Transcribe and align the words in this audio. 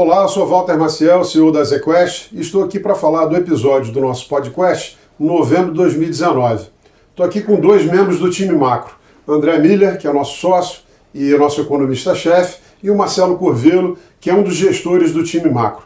Olá, 0.00 0.22
eu 0.22 0.28
sou 0.28 0.46
Walter 0.46 0.78
Maciel, 0.78 1.24
CEO 1.24 1.50
da 1.50 1.64
ZQuest, 1.64 2.28
e 2.32 2.40
estou 2.40 2.62
aqui 2.62 2.78
para 2.78 2.94
falar 2.94 3.26
do 3.26 3.34
episódio 3.34 3.92
do 3.92 4.00
nosso 4.00 4.28
podcast 4.28 4.96
novembro 5.18 5.72
de 5.72 5.78
2019. 5.78 6.68
Estou 7.10 7.26
aqui 7.26 7.40
com 7.40 7.58
dois 7.58 7.84
membros 7.84 8.20
do 8.20 8.30
time 8.30 8.54
macro, 8.54 8.94
André 9.26 9.58
Miller, 9.58 9.98
que 9.98 10.06
é 10.06 10.12
nosso 10.12 10.38
sócio 10.38 10.82
e 11.12 11.36
nosso 11.36 11.60
economista-chefe, 11.62 12.60
e 12.80 12.92
o 12.92 12.96
Marcelo 12.96 13.36
Curvelo, 13.36 13.98
que 14.20 14.30
é 14.30 14.34
um 14.34 14.44
dos 14.44 14.54
gestores 14.54 15.12
do 15.12 15.24
time 15.24 15.50
macro. 15.50 15.82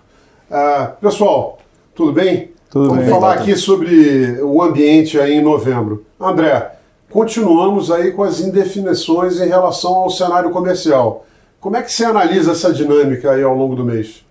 Uh, 0.50 0.94
pessoal, 1.00 1.58
tudo 1.94 2.12
bem? 2.12 2.50
Tudo 2.68 2.90
Vamos 2.90 3.04
bem, 3.04 3.10
falar 3.10 3.32
aqui 3.32 3.56
sobre 3.56 4.42
o 4.42 4.62
ambiente 4.62 5.18
aí 5.18 5.36
em 5.36 5.42
novembro. 5.42 6.04
André, 6.20 6.72
continuamos 7.10 7.90
aí 7.90 8.12
com 8.12 8.24
as 8.24 8.40
indefinições 8.40 9.40
em 9.40 9.48
relação 9.48 9.94
ao 9.94 10.10
cenário 10.10 10.50
comercial. 10.50 11.24
Como 11.62 11.76
é 11.76 11.82
que 11.82 11.92
você 11.92 12.04
analisa 12.04 12.50
essa 12.50 12.72
dinâmica 12.72 13.30
aí 13.30 13.42
ao 13.44 13.54
longo 13.54 13.76
do 13.76 13.84
mês? 13.84 14.26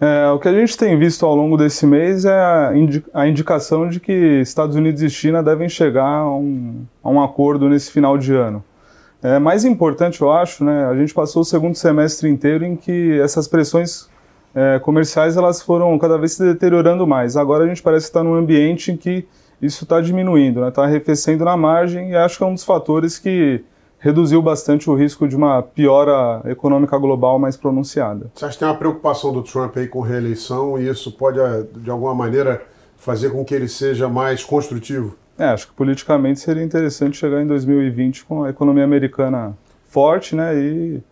É, 0.00 0.28
o 0.30 0.38
que 0.40 0.48
a 0.48 0.52
gente 0.52 0.76
tem 0.76 0.98
visto 0.98 1.24
ao 1.24 1.32
longo 1.32 1.56
desse 1.56 1.86
mês 1.86 2.24
é 2.24 2.36
a, 2.36 2.72
indi 2.74 3.04
a 3.14 3.28
indicação 3.28 3.88
de 3.88 4.00
que 4.00 4.40
Estados 4.40 4.74
Unidos 4.74 5.00
e 5.00 5.08
China 5.08 5.44
devem 5.44 5.68
chegar 5.68 6.02
a 6.02 6.36
um, 6.36 6.84
a 7.04 7.08
um 7.08 7.22
acordo 7.22 7.68
nesse 7.68 7.88
final 7.92 8.18
de 8.18 8.34
ano. 8.34 8.64
É, 9.22 9.38
mais 9.38 9.64
importante, 9.64 10.22
eu 10.22 10.32
acho, 10.32 10.64
né, 10.64 10.86
a 10.86 10.96
gente 10.96 11.14
passou 11.14 11.42
o 11.42 11.44
segundo 11.44 11.76
semestre 11.76 12.28
inteiro 12.28 12.64
em 12.64 12.74
que 12.74 13.16
essas 13.20 13.46
pressões 13.46 14.10
é, 14.52 14.80
comerciais 14.80 15.36
elas 15.36 15.62
foram 15.62 15.96
cada 16.00 16.18
vez 16.18 16.32
se 16.32 16.42
deteriorando 16.42 17.06
mais. 17.06 17.36
Agora 17.36 17.62
a 17.62 17.68
gente 17.68 17.80
parece 17.80 18.06
estar 18.06 18.24
num 18.24 18.34
ambiente 18.34 18.90
em 18.90 18.96
que 18.96 19.24
isso 19.62 19.84
está 19.84 20.00
diminuindo, 20.00 20.66
está 20.66 20.82
né, 20.82 20.88
arrefecendo 20.88 21.44
na 21.44 21.56
margem 21.56 22.10
e 22.10 22.16
acho 22.16 22.38
que 22.38 22.42
é 22.42 22.46
um 22.48 22.54
dos 22.54 22.64
fatores 22.64 23.20
que 23.20 23.62
reduziu 24.04 24.42
bastante 24.42 24.90
o 24.90 24.94
risco 24.94 25.26
de 25.26 25.34
uma 25.34 25.62
piora 25.62 26.42
econômica 26.44 26.98
global 26.98 27.38
mais 27.38 27.56
pronunciada. 27.56 28.30
Você 28.34 28.44
acha 28.44 28.52
que 28.52 28.58
tem 28.58 28.68
uma 28.68 28.76
preocupação 28.76 29.32
do 29.32 29.42
Trump 29.42 29.74
aí 29.78 29.88
com 29.88 30.02
reeleição 30.02 30.78
e 30.78 30.86
isso 30.86 31.10
pode, 31.12 31.40
eh, 31.40 31.64
de 31.78 31.88
alguma 31.88 32.14
maneira, 32.14 32.62
fazer 32.98 33.30
com 33.30 33.42
que 33.42 33.54
ele 33.54 33.66
seja 33.66 34.06
mais 34.06 34.44
construtivo? 34.44 35.16
É, 35.38 35.46
acho 35.46 35.68
que 35.68 35.72
politicamente 35.72 36.38
seria 36.38 36.62
interessante 36.62 37.16
chegar 37.16 37.40
em 37.40 37.46
2020 37.46 38.26
com 38.26 38.44
a 38.44 38.50
economia 38.50 38.84
americana 38.84 39.56
forte, 39.88 40.36
né, 40.36 40.54
e 40.54 41.02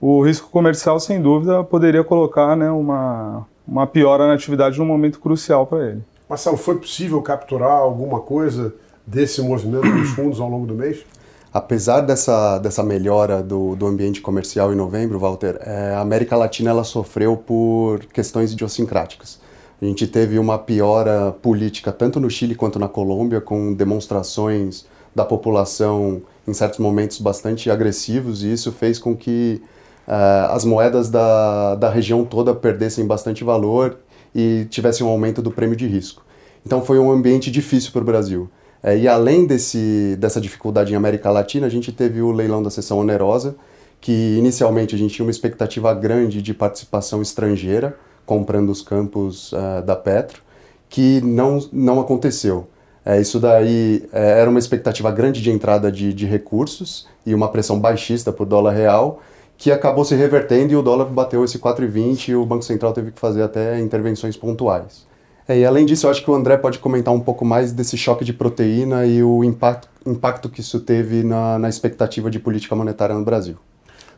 o 0.00 0.22
risco 0.22 0.48
comercial, 0.48 1.00
sem 1.00 1.20
dúvida, 1.20 1.64
poderia 1.64 2.04
colocar 2.04 2.56
né, 2.56 2.70
uma, 2.70 3.48
uma 3.66 3.84
piora 3.84 4.28
na 4.28 4.34
atividade 4.34 4.78
num 4.78 4.86
momento 4.86 5.18
crucial 5.18 5.66
para 5.66 5.88
ele. 5.88 6.04
Marcelo, 6.28 6.56
foi 6.56 6.76
possível 6.76 7.20
capturar 7.20 7.72
alguma 7.72 8.20
coisa 8.20 8.72
desse 9.04 9.42
movimento 9.42 9.90
dos 9.90 10.10
fundos 10.10 10.40
ao 10.40 10.48
longo 10.48 10.68
do 10.68 10.74
mês? 10.74 11.04
Apesar 11.52 12.02
dessa, 12.02 12.58
dessa 12.58 12.82
melhora 12.82 13.42
do, 13.42 13.74
do 13.74 13.86
ambiente 13.86 14.20
comercial 14.20 14.72
em 14.72 14.76
novembro, 14.76 15.18
Walter, 15.18 15.58
é, 15.62 15.94
a 15.94 16.00
América 16.00 16.36
Latina 16.36 16.70
ela 16.70 16.84
sofreu 16.84 17.36
por 17.36 18.04
questões 18.06 18.52
idiosincráticas. 18.52 19.40
A 19.80 19.84
gente 19.84 20.06
teve 20.06 20.38
uma 20.38 20.58
piora 20.58 21.32
política 21.40 21.90
tanto 21.90 22.20
no 22.20 22.28
Chile 22.28 22.54
quanto 22.54 22.78
na 22.78 22.88
Colômbia, 22.88 23.40
com 23.40 23.72
demonstrações 23.72 24.84
da 25.14 25.24
população 25.24 26.20
em 26.46 26.52
certos 26.52 26.78
momentos 26.78 27.20
bastante 27.20 27.70
agressivos, 27.70 28.42
e 28.42 28.52
isso 28.52 28.72
fez 28.72 28.98
com 28.98 29.16
que 29.16 29.62
uh, 30.06 30.52
as 30.52 30.64
moedas 30.64 31.08
da, 31.08 31.76
da 31.76 31.90
região 31.90 32.24
toda 32.24 32.54
perdessem 32.54 33.06
bastante 33.06 33.44
valor 33.44 33.98
e 34.34 34.66
tivessem 34.68 35.06
um 35.06 35.10
aumento 35.10 35.40
do 35.40 35.50
prêmio 35.50 35.76
de 35.76 35.86
risco. 35.86 36.24
Então 36.66 36.84
foi 36.84 36.98
um 36.98 37.10
ambiente 37.10 37.50
difícil 37.50 37.92
para 37.92 38.02
o 38.02 38.04
Brasil. 38.04 38.50
É, 38.82 38.96
e 38.96 39.08
além 39.08 39.46
desse, 39.46 40.16
dessa 40.18 40.40
dificuldade 40.40 40.92
em 40.92 40.96
América 40.96 41.30
Latina, 41.30 41.66
a 41.66 41.70
gente 41.70 41.92
teve 41.92 42.22
o 42.22 42.30
leilão 42.30 42.62
da 42.62 42.70
sessão 42.70 42.98
onerosa, 42.98 43.56
que 44.00 44.36
inicialmente 44.38 44.94
a 44.94 44.98
gente 44.98 45.14
tinha 45.14 45.24
uma 45.24 45.30
expectativa 45.30 45.92
grande 45.94 46.40
de 46.40 46.54
participação 46.54 47.20
estrangeira, 47.20 47.98
comprando 48.24 48.70
os 48.70 48.82
campos 48.82 49.52
uh, 49.52 49.82
da 49.84 49.96
Petro, 49.96 50.42
que 50.88 51.20
não, 51.22 51.58
não 51.72 52.00
aconteceu. 52.00 52.68
É, 53.04 53.20
isso 53.20 53.40
daí 53.40 54.06
é, 54.12 54.40
era 54.40 54.50
uma 54.50 54.58
expectativa 54.58 55.10
grande 55.10 55.40
de 55.40 55.50
entrada 55.50 55.90
de, 55.90 56.12
de 56.12 56.26
recursos 56.26 57.08
e 57.24 57.34
uma 57.34 57.48
pressão 57.48 57.80
baixista 57.80 58.30
por 58.32 58.46
dólar 58.46 58.72
real, 58.72 59.22
que 59.56 59.72
acabou 59.72 60.04
se 60.04 60.14
revertendo 60.14 60.72
e 60.72 60.76
o 60.76 60.82
dólar 60.82 61.06
bateu 61.06 61.44
esse 61.44 61.58
4,20 61.58 62.28
e 62.28 62.36
o 62.36 62.44
Banco 62.44 62.64
Central 62.64 62.92
teve 62.92 63.10
que 63.10 63.18
fazer 63.18 63.42
até 63.42 63.80
intervenções 63.80 64.36
pontuais. 64.36 65.06
É, 65.48 65.60
e 65.60 65.64
além 65.64 65.86
disso, 65.86 66.06
eu 66.06 66.10
acho 66.10 66.22
que 66.22 66.30
o 66.30 66.34
André 66.34 66.58
pode 66.58 66.78
comentar 66.78 67.12
um 67.14 67.20
pouco 67.20 67.42
mais 67.42 67.72
desse 67.72 67.96
choque 67.96 68.22
de 68.22 68.34
proteína 68.34 69.06
e 69.06 69.22
o 69.22 69.42
impacto, 69.42 69.88
impacto 70.04 70.50
que 70.50 70.60
isso 70.60 70.78
teve 70.78 71.24
na, 71.24 71.58
na 71.58 71.70
expectativa 71.70 72.30
de 72.30 72.38
política 72.38 72.76
monetária 72.76 73.14
no 73.14 73.24
Brasil. 73.24 73.56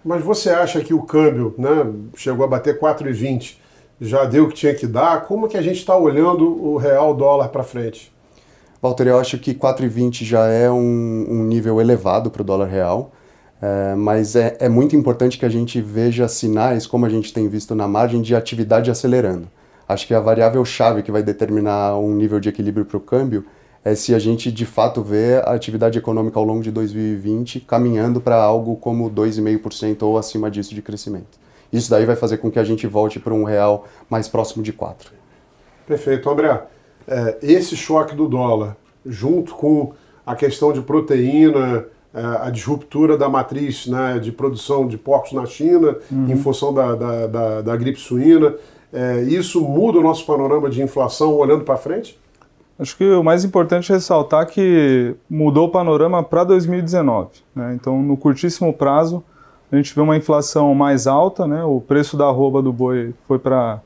Mas 0.04 0.24
você 0.24 0.50
acha 0.50 0.80
que 0.80 0.92
o 0.92 1.02
câmbio 1.02 1.54
né, 1.56 1.86
chegou 2.16 2.44
a 2.44 2.48
bater 2.48 2.80
4,20, 2.80 3.58
já 4.00 4.24
deu 4.24 4.44
o 4.44 4.48
que 4.48 4.54
tinha 4.54 4.74
que 4.74 4.88
dar? 4.88 5.22
Como 5.22 5.46
que 5.46 5.56
a 5.56 5.62
gente 5.62 5.76
está 5.76 5.96
olhando 5.96 6.44
o 6.44 6.76
real 6.76 7.14
dólar 7.14 7.48
para 7.48 7.62
frente? 7.62 8.12
Walter, 8.82 9.06
eu 9.06 9.20
acho 9.20 9.38
que 9.38 9.54
4,20 9.54 10.24
já 10.24 10.46
é 10.48 10.68
um, 10.70 11.26
um 11.28 11.44
nível 11.44 11.80
elevado 11.80 12.30
para 12.30 12.42
o 12.42 12.44
dólar 12.44 12.66
real. 12.66 13.12
É, 13.62 13.94
mas 13.94 14.34
é, 14.34 14.56
é 14.58 14.68
muito 14.68 14.96
importante 14.96 15.38
que 15.38 15.44
a 15.44 15.50
gente 15.50 15.80
veja 15.82 16.26
sinais, 16.26 16.86
como 16.86 17.04
a 17.04 17.10
gente 17.10 17.32
tem 17.32 17.46
visto 17.46 17.74
na 17.74 17.86
margem, 17.86 18.22
de 18.22 18.34
atividade 18.34 18.90
acelerando. 18.90 19.48
Acho 19.90 20.06
que 20.06 20.14
a 20.14 20.20
variável 20.20 20.64
chave 20.64 21.02
que 21.02 21.10
vai 21.10 21.20
determinar 21.20 21.98
um 21.98 22.14
nível 22.14 22.38
de 22.38 22.48
equilíbrio 22.48 22.86
para 22.86 22.96
o 22.96 23.00
câmbio 23.00 23.44
é 23.84 23.92
se 23.92 24.14
a 24.14 24.20
gente 24.20 24.52
de 24.52 24.64
fato 24.64 25.02
vê 25.02 25.38
a 25.44 25.52
atividade 25.52 25.98
econômica 25.98 26.38
ao 26.38 26.44
longo 26.44 26.62
de 26.62 26.70
2020 26.70 27.58
caminhando 27.58 28.20
para 28.20 28.36
algo 28.36 28.76
como 28.76 29.10
2,5% 29.10 30.04
ou 30.04 30.16
acima 30.16 30.48
disso 30.48 30.76
de 30.76 30.80
crescimento. 30.80 31.40
Isso 31.72 31.90
daí 31.90 32.06
vai 32.06 32.14
fazer 32.14 32.36
com 32.36 32.48
que 32.52 32.60
a 32.60 32.62
gente 32.62 32.86
volte 32.86 33.18
para 33.18 33.34
um 33.34 33.42
real 33.42 33.84
mais 34.08 34.28
próximo 34.28 34.62
de 34.62 34.72
4. 34.72 35.10
Perfeito. 35.88 36.30
André, 36.30 36.62
é, 37.08 37.38
esse 37.42 37.76
choque 37.76 38.14
do 38.14 38.28
dólar, 38.28 38.76
junto 39.04 39.56
com 39.56 39.92
a 40.24 40.36
questão 40.36 40.72
de 40.72 40.82
proteína, 40.82 41.86
a 42.12 42.50
disruptura 42.50 43.16
da 43.16 43.28
matriz 43.28 43.86
né, 43.86 44.18
de 44.18 44.32
produção 44.32 44.86
de 44.88 44.98
porcos 44.98 45.32
na 45.32 45.46
China, 45.46 45.96
uhum. 46.10 46.28
em 46.28 46.36
função 46.36 46.74
da, 46.74 46.94
da, 46.94 47.26
da, 47.26 47.62
da 47.62 47.76
gripe 47.76 48.00
suína. 48.00 48.54
É, 48.92 49.22
isso 49.22 49.60
muda 49.60 49.98
o 49.98 50.02
nosso 50.02 50.26
panorama 50.26 50.68
de 50.68 50.82
inflação 50.82 51.34
olhando 51.34 51.64
para 51.64 51.76
frente? 51.76 52.18
Acho 52.78 52.96
que 52.96 53.04
o 53.04 53.22
mais 53.22 53.44
importante 53.44 53.92
é 53.92 53.94
ressaltar 53.94 54.46
que 54.46 55.14
mudou 55.28 55.68
o 55.68 55.70
panorama 55.70 56.22
para 56.22 56.44
2019. 56.44 57.28
Né? 57.54 57.74
Então, 57.74 58.02
no 58.02 58.16
curtíssimo 58.16 58.72
prazo, 58.72 59.22
a 59.70 59.76
gente 59.76 59.94
vê 59.94 60.00
uma 60.00 60.16
inflação 60.16 60.74
mais 60.74 61.06
alta, 61.06 61.46
né? 61.46 61.62
o 61.62 61.80
preço 61.80 62.16
da 62.16 62.24
arroba 62.24 62.62
do 62.62 62.72
boi 62.72 63.14
foi 63.28 63.38
para 63.38 63.80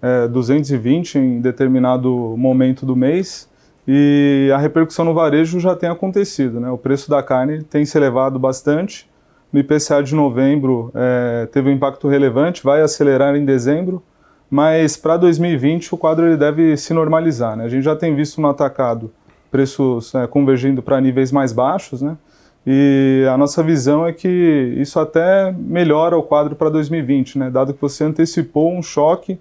é, 0.00 0.26
220 0.26 1.18
em 1.18 1.40
determinado 1.40 2.34
momento 2.36 2.86
do 2.86 2.96
mês, 2.96 3.48
e 3.90 4.52
a 4.54 4.58
repercussão 4.58 5.02
no 5.02 5.14
varejo 5.14 5.58
já 5.58 5.74
tem 5.74 5.88
acontecido. 5.88 6.60
Né? 6.60 6.70
O 6.70 6.76
preço 6.76 7.08
da 7.08 7.22
carne 7.22 7.62
tem 7.62 7.86
se 7.86 7.96
elevado 7.96 8.38
bastante. 8.38 9.08
No 9.50 9.58
IPCA 9.58 10.02
de 10.02 10.14
novembro 10.14 10.92
é, 10.94 11.48
teve 11.50 11.70
um 11.70 11.72
impacto 11.72 12.06
relevante, 12.06 12.62
vai 12.62 12.82
acelerar 12.82 13.34
em 13.34 13.46
dezembro, 13.46 14.02
mas 14.50 14.94
para 14.98 15.16
2020 15.16 15.94
o 15.94 15.96
quadro 15.96 16.26
ele 16.26 16.36
deve 16.36 16.76
se 16.76 16.92
normalizar. 16.92 17.56
Né? 17.56 17.64
A 17.64 17.68
gente 17.68 17.82
já 17.82 17.96
tem 17.96 18.14
visto 18.14 18.42
no 18.42 18.48
atacado 18.48 19.10
preços 19.50 20.14
é, 20.14 20.26
convergindo 20.26 20.82
para 20.82 21.00
níveis 21.00 21.32
mais 21.32 21.50
baixos, 21.50 22.02
né? 22.02 22.18
e 22.66 23.26
a 23.32 23.38
nossa 23.38 23.62
visão 23.62 24.06
é 24.06 24.12
que 24.12 24.28
isso 24.76 25.00
até 25.00 25.50
melhora 25.50 26.14
o 26.14 26.22
quadro 26.22 26.54
para 26.54 26.68
2020, 26.68 27.38
né? 27.38 27.50
dado 27.50 27.72
que 27.72 27.80
você 27.80 28.04
antecipou 28.04 28.70
um 28.70 28.82
choque 28.82 29.40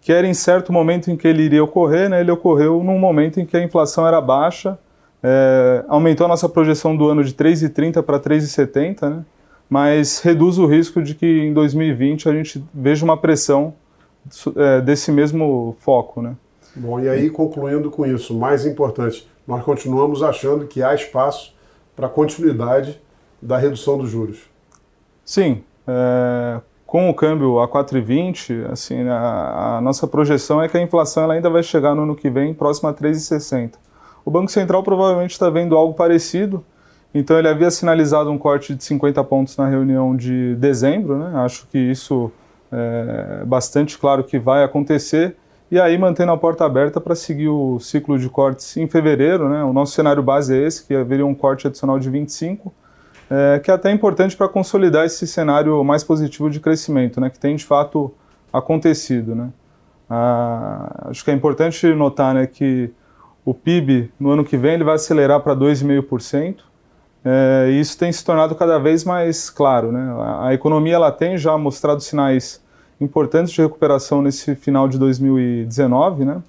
que 0.00 0.12
era 0.12 0.26
em 0.26 0.34
certo 0.34 0.72
momento 0.72 1.10
em 1.10 1.16
que 1.16 1.26
ele 1.26 1.42
iria 1.42 1.62
ocorrer, 1.62 2.08
né, 2.08 2.20
ele 2.20 2.30
ocorreu 2.30 2.82
num 2.82 2.98
momento 2.98 3.40
em 3.40 3.46
que 3.46 3.56
a 3.56 3.62
inflação 3.62 4.06
era 4.06 4.20
baixa, 4.20 4.78
é, 5.22 5.84
aumentou 5.88 6.24
a 6.24 6.28
nossa 6.28 6.48
projeção 6.48 6.96
do 6.96 7.08
ano 7.08 7.24
de 7.24 7.32
3,30 7.34 8.02
para 8.02 8.20
3,70, 8.20 9.10
né, 9.10 9.24
mas 9.68 10.20
reduz 10.20 10.58
o 10.58 10.66
risco 10.66 11.02
de 11.02 11.14
que 11.14 11.26
em 11.26 11.52
2020 11.52 12.28
a 12.28 12.32
gente 12.32 12.64
veja 12.72 13.04
uma 13.04 13.16
pressão 13.16 13.74
é, 14.56 14.80
desse 14.80 15.12
mesmo 15.12 15.76
foco. 15.80 16.22
Né. 16.22 16.34
Bom, 16.74 17.00
e 17.00 17.08
aí 17.08 17.28
concluindo 17.28 17.90
com 17.90 18.06
isso, 18.06 18.34
mais 18.34 18.64
importante, 18.64 19.28
nós 19.46 19.62
continuamos 19.64 20.22
achando 20.22 20.66
que 20.66 20.82
há 20.82 20.94
espaço 20.94 21.54
para 21.96 22.08
continuidade 22.08 23.00
da 23.42 23.58
redução 23.58 23.98
dos 23.98 24.10
juros. 24.10 24.42
Sim, 25.24 25.62
é, 25.86 26.60
com 26.88 27.10
o 27.10 27.12
câmbio 27.12 27.60
a 27.60 27.68
4,20, 27.68 28.72
assim, 28.72 29.06
a, 29.06 29.76
a, 29.76 29.80
nossa 29.82 30.06
projeção 30.06 30.62
é 30.62 30.70
que 30.70 30.76
a 30.78 30.80
inflação 30.80 31.22
ela 31.22 31.34
ainda 31.34 31.50
vai 31.50 31.62
chegar 31.62 31.94
no 31.94 32.04
ano 32.04 32.16
que 32.16 32.30
vem 32.30 32.54
próxima 32.54 32.88
a 32.88 32.94
3,60. 32.94 33.74
O 34.24 34.30
Banco 34.30 34.50
Central 34.50 34.82
provavelmente 34.82 35.32
está 35.32 35.50
vendo 35.50 35.76
algo 35.76 35.92
parecido, 35.92 36.64
então 37.12 37.38
ele 37.38 37.46
havia 37.46 37.70
sinalizado 37.70 38.30
um 38.30 38.38
corte 38.38 38.74
de 38.74 38.82
50 38.82 39.22
pontos 39.24 39.54
na 39.58 39.68
reunião 39.68 40.16
de 40.16 40.54
dezembro, 40.54 41.18
né? 41.18 41.32
acho 41.44 41.66
que 41.66 41.76
isso 41.76 42.32
é 42.72 43.44
bastante 43.44 43.98
claro 43.98 44.24
que 44.24 44.38
vai 44.38 44.64
acontecer, 44.64 45.36
e 45.70 45.78
aí 45.78 45.98
mantendo 45.98 46.32
a 46.32 46.38
porta 46.38 46.64
aberta 46.64 46.98
para 46.98 47.14
seguir 47.14 47.48
o 47.48 47.78
ciclo 47.78 48.18
de 48.18 48.30
cortes 48.30 48.78
em 48.78 48.88
fevereiro, 48.88 49.46
né? 49.50 49.62
o 49.62 49.74
nosso 49.74 49.92
cenário 49.92 50.22
base 50.22 50.56
é 50.56 50.66
esse, 50.66 50.86
que 50.86 50.94
haveria 50.94 51.26
um 51.26 51.34
corte 51.34 51.66
adicional 51.66 51.98
de 51.98 52.08
25, 52.08 52.72
é, 53.30 53.58
que 53.58 53.70
é 53.70 53.74
até 53.74 53.90
importante 53.90 54.36
para 54.36 54.48
consolidar 54.48 55.04
esse 55.04 55.26
cenário 55.26 55.82
mais 55.84 56.02
positivo 56.02 56.48
de 56.48 56.60
crescimento, 56.60 57.20
né, 57.20 57.30
que 57.30 57.38
tem 57.38 57.56
de 57.56 57.64
fato 57.64 58.12
acontecido. 58.52 59.34
Né? 59.34 59.50
Ah, 60.08 61.08
acho 61.10 61.24
que 61.24 61.30
é 61.30 61.34
importante 61.34 61.86
notar 61.94 62.34
né, 62.34 62.46
que 62.46 62.90
o 63.44 63.52
PIB 63.52 64.10
no 64.18 64.30
ano 64.30 64.44
que 64.44 64.56
vem 64.56 64.74
ele 64.74 64.84
vai 64.84 64.94
acelerar 64.94 65.40
para 65.40 65.54
2,5%. 65.54 66.56
É, 67.24 67.68
e 67.70 67.80
isso 67.80 67.98
tem 67.98 68.10
se 68.12 68.24
tornado 68.24 68.54
cada 68.54 68.78
vez 68.78 69.04
mais 69.04 69.50
claro. 69.50 69.92
Né? 69.92 70.14
A, 70.18 70.48
a 70.48 70.54
economia 70.54 70.94
ela 70.94 71.12
tem 71.12 71.36
já 71.36 71.56
mostrado 71.58 72.00
sinais 72.00 72.62
importantes 73.00 73.52
de 73.52 73.60
recuperação 73.60 74.22
nesse 74.22 74.54
final 74.54 74.88
de 74.88 74.98
2019. 74.98 76.24
Né? 76.24 76.42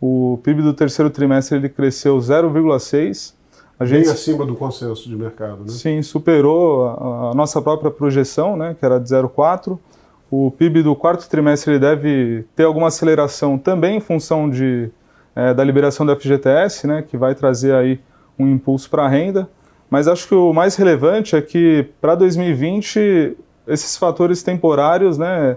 O 0.00 0.38
PIB 0.42 0.62
do 0.62 0.72
terceiro 0.72 1.10
trimestre 1.10 1.58
ele 1.58 1.68
cresceu 1.68 2.16
0,6%. 2.18 3.34
A 3.78 3.84
gente, 3.84 4.04
Bem 4.04 4.12
acima 4.12 4.46
do 4.46 4.54
consenso 4.54 5.08
de 5.08 5.16
mercado, 5.16 5.62
né? 5.62 5.68
Sim, 5.68 6.00
superou 6.02 6.86
a, 6.86 7.30
a 7.30 7.34
nossa 7.34 7.60
própria 7.60 7.90
projeção, 7.90 8.56
né, 8.56 8.76
que 8.78 8.84
era 8.84 8.98
de 8.98 9.08
0,4%. 9.08 9.78
O 10.30 10.50
PIB 10.50 10.82
do 10.82 10.96
quarto 10.96 11.28
trimestre 11.28 11.72
ele 11.72 11.78
deve 11.78 12.44
ter 12.56 12.64
alguma 12.64 12.88
aceleração 12.88 13.58
também 13.58 13.98
em 13.98 14.00
função 14.00 14.48
de, 14.48 14.90
é, 15.34 15.52
da 15.52 15.62
liberação 15.62 16.04
da 16.04 16.16
FGTS, 16.16 16.86
né, 16.86 17.02
que 17.02 17.16
vai 17.16 17.34
trazer 17.34 17.74
aí 17.74 18.00
um 18.38 18.48
impulso 18.48 18.88
para 18.90 19.04
a 19.04 19.08
renda. 19.08 19.48
Mas 19.90 20.08
acho 20.08 20.26
que 20.26 20.34
o 20.34 20.52
mais 20.52 20.76
relevante 20.76 21.36
é 21.36 21.42
que 21.42 21.86
para 22.00 22.14
2020 22.14 23.36
esses 23.66 23.96
fatores 23.96 24.42
temporários, 24.42 25.18
né, 25.18 25.56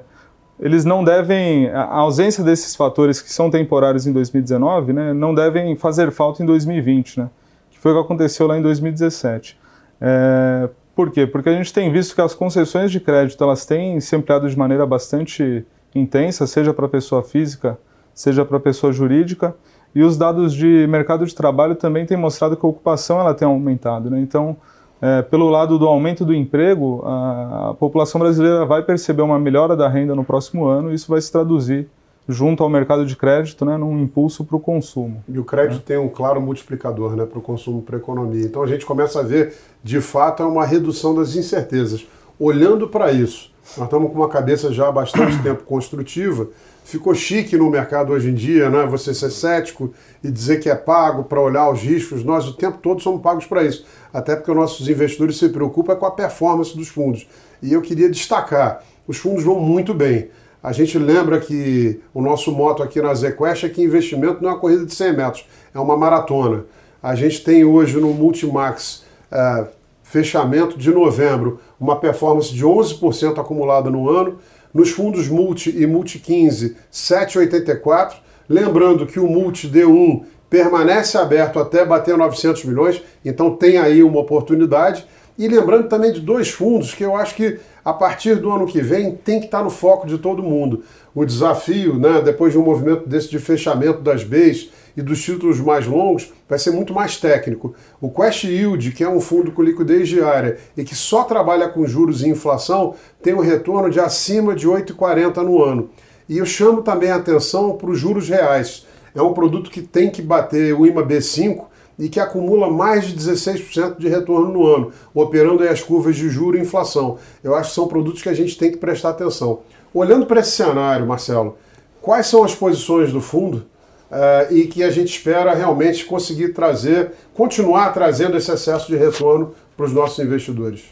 eles 0.60 0.86
não 0.86 1.04
devem, 1.04 1.70
a 1.70 1.96
ausência 1.96 2.44
desses 2.44 2.76
fatores 2.76 3.22
que 3.22 3.32
são 3.32 3.50
temporários 3.50 4.08
em 4.08 4.14
2019, 4.14 4.94
né, 4.94 5.14
não 5.14 5.34
devem 5.34 5.76
fazer 5.76 6.12
falta 6.12 6.42
em 6.42 6.46
2020, 6.46 7.20
né, 7.20 7.30
que 7.78 7.82
foi 7.82 7.92
o 7.92 7.96
que 7.96 8.02
aconteceu 8.02 8.48
lá 8.48 8.58
em 8.58 8.62
2017. 8.62 9.58
É, 10.02 10.70
por 10.96 11.12
quê? 11.12 11.28
Porque 11.28 11.48
a 11.48 11.54
gente 11.54 11.72
tem 11.72 11.92
visto 11.92 12.16
que 12.16 12.22
as 12.22 12.34
concessões 12.34 12.92
de 12.92 13.00
crédito 13.00 13.42
elas 13.44 13.66
têm 13.66 14.00
se 14.00 14.16
ampliado 14.16 14.50
de 14.50 14.58
maneira 14.58 14.86
bastante 14.86 15.64
intensa, 15.94 16.48
seja 16.48 16.74
para 16.74 16.88
pessoa 16.88 17.22
física, 17.22 17.78
seja 18.14 18.44
para 18.44 18.60
pessoa 18.60 18.92
jurídica, 18.92 19.56
e 19.94 20.02
os 20.02 20.18
dados 20.18 20.54
de 20.54 20.88
mercado 20.88 21.26
de 21.26 21.34
trabalho 21.34 21.76
também 21.76 22.06
têm 22.06 22.18
mostrado 22.18 22.58
que 22.58 22.66
a 22.66 22.70
ocupação 22.70 23.20
ela 23.20 23.34
tem 23.34 23.48
aumentado. 23.48 24.10
Né? 24.10 24.20
Então, 24.20 24.58
é, 25.00 25.22
pelo 25.22 25.50
lado 25.50 25.78
do 25.78 25.88
aumento 25.88 26.26
do 26.26 26.34
emprego, 26.34 27.04
a, 27.06 27.70
a, 27.70 27.74
população 27.76 28.20
brasileira 28.20 28.66
vai 28.66 28.82
perceber 28.82 29.22
uma 29.22 29.38
melhora 29.38 29.76
da 29.76 29.88
renda 29.88 30.16
no 30.16 30.24
próximo 30.24 30.66
ano 30.66 30.92
e 30.92 30.96
isso 30.96 31.08
vai 31.08 31.22
se 31.22 31.32
traduzir 31.32 31.88
junto 32.28 32.64
ao 32.64 32.70
mercado 32.70 33.06
de 33.06 33.16
crédito, 33.16 33.64
né, 33.64 33.78
num 33.78 34.02
impulso 34.02 34.44
para 34.44 34.56
o 34.56 34.60
consumo. 34.60 35.24
E 35.28 35.40
o 35.40 35.44
crédito 35.44 35.78
né? 35.78 35.84
tem 35.86 35.98
um 35.98 36.10
claro 36.10 36.42
multiplicador 36.42 37.16
né, 37.16 37.26
para 37.26 37.40
o 37.40 37.42
consumo, 37.42 37.82
para 37.82 37.96
a 37.96 38.00
economia. 38.00 38.46
Então 38.46 38.62
a 38.62 38.68
gente 38.68 38.86
começa 38.86 39.20
a 39.20 39.24
ver, 39.24 39.54
de 39.84 40.02
fato, 40.02 40.44
é 40.44 40.46
uma 40.46 40.66
redução 40.66 41.16
das 41.16 41.36
incertezas. 41.36 42.06
Olhando 42.40 42.88
para 42.88 43.12
isso, 43.12 43.52
nós 43.78 43.88
estamos 43.88 44.12
com 44.12 44.18
uma 44.18 44.30
cabeça 44.30 44.72
já 44.72 44.88
há 44.88 44.92
bastante 44.92 45.38
tempo 45.44 45.64
construtiva 45.64 46.50
ficou 46.88 47.14
chique 47.14 47.58
no 47.58 47.70
mercado 47.70 48.14
hoje 48.14 48.30
em 48.30 48.34
dia, 48.34 48.70
né? 48.70 48.86
Você 48.86 49.14
ser 49.14 49.30
cético 49.30 49.94
e 50.24 50.32
dizer 50.32 50.62
que 50.62 50.70
é 50.70 50.76
pago 50.76 51.26
para 51.26 51.42
olhar 51.42 51.70
os 51.70 51.82
riscos. 51.82 52.24
Nós 52.24 52.48
o 52.48 52.54
tempo 52.54 52.78
todo 52.78 53.02
somos 53.02 53.22
pagos 53.22 53.46
para 53.46 53.62
isso. 53.64 53.86
Até 54.14 54.38
porque 54.38 54.50
os 54.50 54.56
nossos 54.56 54.88
investidores 54.88 55.38
se 55.38 55.50
preocupam 55.50 55.98
com 55.98 56.06
a 56.06 56.12
performance 56.12 56.76
dos 56.76 56.88
fundos. 56.88 57.28
E 57.62 57.74
eu 57.74 57.82
queria 57.82 58.10
destacar, 58.10 58.84
os 59.06 59.18
fundos 59.18 59.44
vão 59.44 59.60
muito 59.60 59.94
bem. 59.94 60.30
A 60.68 60.74
gente 60.74 61.00
lembra 61.00 61.40
que 61.40 62.02
o 62.14 62.22
nosso 62.22 62.52
moto 62.52 62.84
aqui 62.84 63.02
na 63.02 63.14
ZQuest 63.14 63.64
é 63.64 63.70
que 63.70 63.82
investimento 63.82 64.44
não 64.44 64.50
é 64.50 64.52
uma 64.52 64.60
corrida 64.60 64.86
de 64.86 64.94
100 64.94 65.16
metros, 65.16 65.48
é 65.74 65.80
uma 65.80 65.96
maratona. 65.96 66.66
A 67.02 67.16
gente 67.16 67.42
tem 67.42 67.64
hoje 67.64 67.98
no 68.02 68.14
Multimax 68.14 69.06
é, 69.32 69.68
fechamento 70.04 70.78
de 70.78 70.92
novembro 70.92 71.62
uma 71.80 71.96
performance 71.96 72.54
de 72.54 72.66
11% 72.66 73.40
acumulada 73.40 73.90
no 73.90 74.10
ano 74.10 74.40
nos 74.74 74.90
fundos 74.90 75.30
Multi 75.30 75.74
e 75.74 75.88
Multi 75.88 76.20
15, 76.20 76.76
7,84. 76.92 78.16
Lembrando 78.50 79.08
que 79.08 79.22
o 79.22 79.28
Multi 79.30 79.70
D1 79.70 80.26
permanece 80.50 81.18
aberto 81.18 81.60
até 81.60 81.86
bater 81.86 82.18
900 82.18 82.66
milhões, 82.66 83.02
então 83.24 83.56
tem 83.56 83.78
aí 83.78 84.04
uma 84.04 84.20
oportunidade. 84.20 85.08
E 85.38 85.48
lembrando 85.48 85.88
também 85.88 86.12
de 86.12 86.20
dois 86.20 86.50
fundos 86.50 86.96
que 86.96 87.04
eu 87.04 87.16
acho 87.16 87.36
que 87.36 87.60
a 87.86 87.94
partir 87.94 88.36
do 88.36 88.52
ano 88.52 88.66
que 88.66 88.82
vem 88.82 89.12
tem 89.16 89.40
que 89.40 89.46
estar 89.46 89.64
no 89.64 89.70
foco 89.70 90.08
de 90.08 90.18
todo 90.18 90.42
mundo. 90.42 90.84
O 91.14 91.24
desafio, 91.24 91.98
né, 91.98 92.22
depois 92.22 92.52
de 92.52 92.60
um 92.60 92.64
movimento 92.64 93.08
desse 93.08 93.30
de 93.30 93.38
fechamento 93.38 94.02
das 94.02 94.24
Bs 94.24 94.70
e 94.96 95.02
dos 95.02 95.22
títulos 95.22 95.60
mais 95.60 95.86
longos, 95.86 96.34
vai 96.50 96.58
ser 96.58 96.72
muito 96.72 96.92
mais 96.92 97.18
técnico. 97.18 97.76
O 98.02 98.10
Quest 98.10 98.46
Yield, 98.46 98.92
que 98.92 99.04
é 99.04 99.10
um 99.10 99.22
fundo 99.22 99.52
com 99.52 99.62
liquidez 99.62 100.10
diária 100.10 100.58
e 100.76 100.84
que 100.84 100.96
só 100.96 101.24
trabalha 101.24 101.70
com 101.70 101.86
juros 101.86 102.24
e 102.24 102.30
inflação, 102.30 102.96
tem 103.22 103.36
um 103.36 103.40
retorno 103.40 103.92
de 103.92 104.00
acima 104.00 104.56
de 104.56 104.68
8,40 104.68 105.44
no 105.44 105.64
ano. 105.64 105.90
E 106.28 106.40
eu 106.40 106.46
chamo 106.46 106.82
também 106.82 107.12
a 107.12 107.16
atenção 107.16 107.78
para 107.78 107.92
os 107.92 108.00
juros 108.00 108.28
reais. 108.28 108.88
É 109.14 109.22
um 109.22 109.34
produto 109.34 109.70
que 109.70 109.82
tem 109.82 110.10
que 110.10 110.22
bater 110.22 110.74
o 110.74 110.86
IMA 110.86 111.04
B5 111.04 111.66
e 111.98 112.10
que 112.10 112.20
acumula 112.20 112.70
mais 112.70 113.06
de 113.06 113.16
16% 113.16 113.98
de 113.98 114.08
retorno 114.08 114.52
no 114.52 114.66
ano, 114.68 114.92
operando 115.14 115.64
as 115.64 115.82
curvas 115.82 116.16
de 116.16 116.30
juro 116.30 116.58
e 116.58 116.62
inflação. 116.62 117.18
Eu 117.44 117.56
acho 117.56 117.70
que 117.70 117.76
são 117.76 117.88
produtos 117.88 118.22
que 118.22 118.30
a 118.30 118.34
gente 118.34 118.58
tem 118.58 118.72
que 118.72 118.78
prestar 118.78 119.10
atenção. 119.10 119.62
Olhando 119.94 120.26
para 120.26 120.42
esse 120.42 120.52
cenário, 120.52 121.08
Marcelo, 121.08 121.58
quais 122.02 122.28
são 122.28 122.44
as 122.44 122.54
posições 122.54 123.12
do 123.12 123.20
fundo 123.20 123.66
uh, 124.12 124.54
e 124.54 124.68
que 124.68 124.84
a 124.84 124.92
gente 124.92 125.10
espera 125.10 125.54
realmente 125.54 126.06
conseguir 126.06 126.50
trazer, 126.50 127.14
continuar 127.34 127.94
trazendo 127.94 128.38
esse 128.38 128.52
excesso 128.52 128.88
de 128.88 128.96
retorno 128.96 129.54
para 129.76 129.86
os 129.86 129.94
nossos 129.94 130.24
investidores. 130.24 130.86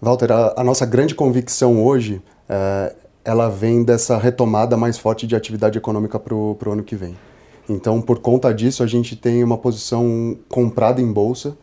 Walter, 0.00 0.32
a, 0.32 0.54
a 0.56 0.64
nossa 0.64 0.84
grande 0.84 1.14
convicção 1.14 1.84
hoje 1.84 2.20
uh, 2.48 2.94
ela 3.24 3.48
vem 3.48 3.82
dessa 3.82 4.18
retomada 4.18 4.76
mais 4.76 4.98
forte 4.98 5.26
de 5.26 5.34
atividade 5.34 5.78
econômica 5.78 6.18
para 6.18 6.34
o 6.34 6.58
ano 6.66 6.82
que 6.82 6.94
vem. 6.94 7.16
Então, 7.68 8.00
por 8.00 8.18
conta 8.18 8.52
disso, 8.52 8.82
a 8.82 8.86
gente 8.86 9.16
tem 9.16 9.42
uma 9.42 9.56
posição 9.56 10.36
comprada 10.48 11.00
em 11.00 11.12
bolsa 11.12 11.56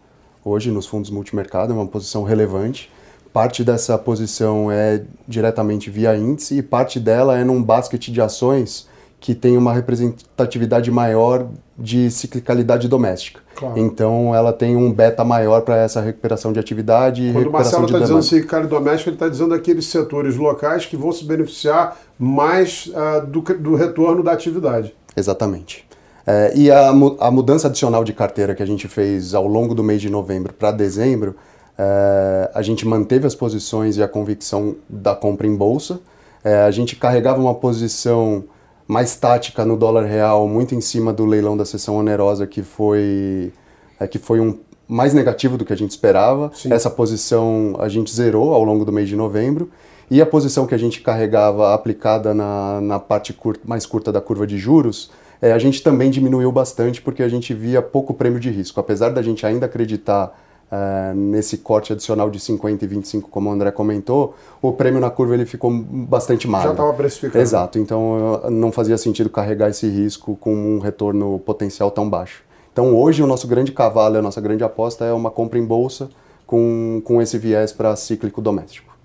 hoje 0.43 0.71
nos 0.71 0.87
fundos 0.87 1.09
multimercado, 1.09 1.71
é 1.71 1.75
uma 1.75 1.87
posição 1.87 2.23
relevante. 2.23 2.91
Parte 3.31 3.63
dessa 3.63 3.97
posição 3.97 4.71
é 4.71 5.03
diretamente 5.27 5.89
via 5.89 6.15
índice 6.17 6.57
e 6.57 6.61
parte 6.61 6.99
dela 6.99 7.37
é 7.37 7.43
num 7.43 7.63
basket 7.63 8.09
de 8.09 8.19
ações 8.19 8.89
que 9.21 9.35
tem 9.35 9.55
uma 9.55 9.71
representatividade 9.71 10.89
maior 10.89 11.47
de 11.77 12.09
ciclicalidade 12.09 12.87
doméstica. 12.87 13.39
Claro. 13.55 13.77
Então, 13.77 14.33
ela 14.33 14.51
tem 14.51 14.75
um 14.75 14.91
beta 14.91 15.23
maior 15.23 15.61
para 15.61 15.77
essa 15.77 16.01
recuperação 16.01 16.51
de 16.51 16.59
atividade 16.59 17.21
e 17.21 17.31
Quando 17.31 17.43
recuperação 17.43 17.79
o 17.79 17.81
Marcelo 17.83 17.85
está 17.85 17.99
dizendo 17.99 18.23
ciclicalidade 18.23 18.73
doméstica, 18.73 19.09
ele 19.11 19.15
está 19.15 19.29
dizendo 19.29 19.53
aqueles 19.53 19.85
setores 19.85 20.35
locais 20.35 20.87
que 20.87 20.97
vão 20.97 21.11
se 21.11 21.23
beneficiar 21.23 21.97
mais 22.17 22.87
uh, 22.87 23.25
do, 23.27 23.41
do 23.41 23.75
retorno 23.75 24.23
da 24.23 24.31
atividade. 24.31 24.93
Exatamente. 25.15 25.85
É, 26.25 26.53
e 26.55 26.69
a, 26.69 26.89
a, 26.89 27.31
mudança 27.31 27.67
adicional 27.67 28.03
de 28.03 28.13
carteira 28.13 28.53
que 28.53 28.61
a 28.61 28.65
gente 28.65 28.87
fez 28.87 29.33
ao 29.33 29.47
longo 29.47 29.73
do 29.73 29.83
mês 29.83 30.01
de 30.01 30.09
novembro 30.09 30.53
para 30.53 30.71
dezembro, 30.71 31.35
é, 31.77 32.51
a 32.53 32.61
gente 32.61 32.87
manteve 32.87 33.25
as 33.25 33.33
posições 33.33 33.97
e 33.97 34.03
a 34.03 34.07
convicção 34.07 34.75
da 34.87 35.15
compra 35.15 35.47
em 35.47 35.55
bolsa. 35.55 35.99
É, 36.43 36.61
a 36.61 36.71
gente 36.71 36.95
carregava 36.95 37.39
uma 37.39 37.55
posição 37.55 38.43
mais 38.87 39.15
tática 39.15 39.63
no 39.63 39.77
dólar 39.77 40.05
real, 40.05 40.47
muito 40.47 40.75
em 40.75 40.81
cima 40.81 41.13
do 41.13 41.25
leilão 41.25 41.55
da 41.55 41.65
sessão 41.65 41.95
onerosa, 41.95 42.45
que 42.45 42.61
foi, 42.61 43.51
é, 43.99 44.07
que 44.07 44.19
foi 44.19 44.39
um 44.39 44.59
mais 44.87 45.13
negativo 45.13 45.57
do 45.57 45.63
que 45.63 45.71
a 45.71 45.77
gente 45.77 45.91
esperava. 45.91 46.51
Sim. 46.53 46.73
Essa 46.73 46.89
posição 46.89 47.75
a 47.79 47.87
gente 47.87 48.13
zerou 48.13 48.53
ao 48.53 48.63
longo 48.63 48.83
do 48.83 48.91
mês 48.91 49.07
de 49.07 49.15
novembro. 49.15 49.69
E 50.09 50.21
a 50.21 50.25
posição 50.25 50.67
que 50.67 50.75
a 50.75 50.77
gente 50.77 50.99
carregava 50.99 51.73
aplicada 51.73 52.33
na, 52.33 52.81
na 52.81 52.99
parte 52.99 53.31
curta, 53.31 53.61
mais 53.65 53.85
curta 53.85 54.11
da 54.11 54.19
curva 54.19 54.45
de 54.45 54.57
juros, 54.57 55.09
é, 55.41 55.51
a 55.51 55.57
gente 55.57 55.81
também 55.81 56.11
diminuiu 56.11 56.51
bastante 56.51 57.01
porque 57.01 57.23
a 57.23 57.27
gente 57.27 57.53
via 57.53 57.81
pouco 57.81 58.13
prêmio 58.13 58.39
de 58.39 58.51
risco. 58.51 58.79
Apesar 58.79 59.09
da 59.09 59.21
gente 59.21 59.45
ainda 59.45 59.65
acreditar 59.65 60.37
Uh, 60.71 61.13
nesse 61.13 61.57
corte 61.57 61.91
adicional 61.91 62.29
de 62.29 62.39
50 62.39 62.85
e 62.85 62.87
25, 62.87 63.29
como 63.29 63.49
o 63.49 63.51
André 63.51 63.71
comentou, 63.71 64.35
o 64.61 64.71
prêmio 64.71 65.01
na 65.01 65.09
curva 65.09 65.33
ele 65.33 65.45
ficou 65.45 65.69
bastante 65.69 66.47
magro. 66.47 66.69
Já 66.69 66.71
estava 66.71 66.93
precificado. 66.93 67.43
Exato, 67.43 67.77
então 67.77 68.41
não 68.49 68.71
fazia 68.71 68.97
sentido 68.97 69.29
carregar 69.29 69.69
esse 69.69 69.85
risco 69.89 70.37
com 70.37 70.55
um 70.55 70.79
retorno 70.79 71.37
potencial 71.39 71.91
tão 71.91 72.09
baixo. 72.09 72.41
Então 72.71 72.95
hoje 72.95 73.21
o 73.21 73.27
nosso 73.27 73.49
grande 73.49 73.73
cavalo, 73.73 74.15
a 74.15 74.21
nossa 74.21 74.39
grande 74.39 74.63
aposta 74.63 75.03
é 75.03 75.11
uma 75.11 75.29
compra 75.29 75.59
em 75.59 75.65
bolsa 75.65 76.09
com, 76.47 77.01
com 77.03 77.21
esse 77.21 77.37
viés 77.37 77.73
para 77.73 77.93
cíclico 77.97 78.41
doméstico. 78.41 78.95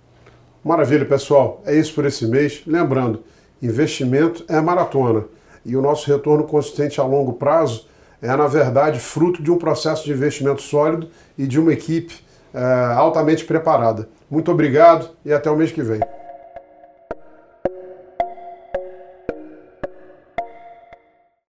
Maravilha, 0.64 1.04
pessoal. 1.04 1.62
É 1.66 1.74
isso 1.74 1.92
por 1.94 2.04
esse 2.04 2.28
mês. 2.28 2.62
Lembrando, 2.64 3.24
investimento 3.60 4.44
é 4.46 4.60
maratona 4.60 5.24
e 5.66 5.76
o 5.76 5.82
nosso 5.82 6.08
retorno 6.10 6.44
consistente 6.44 7.00
a 7.00 7.04
longo 7.04 7.34
prazo 7.34 7.86
é, 8.22 8.34
na 8.34 8.46
verdade, 8.46 8.98
fruto 8.98 9.42
de 9.42 9.50
um 9.50 9.58
processo 9.58 10.04
de 10.04 10.12
investimento 10.12 10.62
sólido 10.62 11.08
e 11.36 11.46
de 11.46 11.60
uma 11.60 11.72
equipe 11.72 12.14
é, 12.54 12.94
altamente 12.94 13.44
preparada. 13.44 14.08
Muito 14.30 14.50
obrigado 14.50 15.10
e 15.24 15.32
até 15.32 15.50
o 15.50 15.56
mês 15.56 15.70
que 15.70 15.82
vem. 15.82 16.00